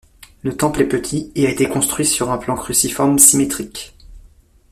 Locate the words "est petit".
0.81-1.31